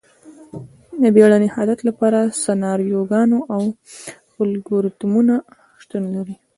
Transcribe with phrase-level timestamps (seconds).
[1.01, 3.63] د بیړني حالت لپاره سناریوګانې او
[4.43, 5.35] الګوریتمونه
[5.81, 6.35] شتون لري.